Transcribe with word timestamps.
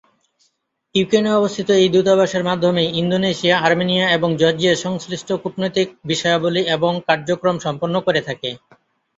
ইউক্রেনে 0.95 1.31
অবস্থিত 1.33 1.67
এই 1.77 1.89
দূতাবাসের 1.89 2.43
মাধ্যমেই, 2.43 2.93
ইন্দোনেশিয়া, 3.01 3.55
আর্মেনিয়া 3.59 4.05
এবং 4.09 4.29
জর্জিয়া 4.35 4.73
সংশ্লিষ্ট 4.77 5.29
কূটনৈতিক 5.43 5.87
বিষয়াবলী 6.05 6.61
এবং 6.75 6.91
কার্যক্রম 7.07 7.55
সম্পন্ন 7.65 7.95
করে 7.99 8.21
থাকে। 8.27 8.49